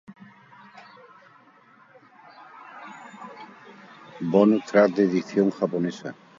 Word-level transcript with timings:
Bonus 4.19 4.65
track 4.65 4.95
de 4.95 5.03
edición 5.03 5.51
japonesa 5.51 6.15